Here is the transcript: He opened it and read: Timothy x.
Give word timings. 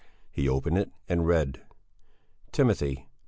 He 0.31 0.49
opened 0.49 0.79
it 0.79 0.89
and 1.07 1.27
read: 1.27 1.61
Timothy 2.51 2.93
x. 3.01 3.07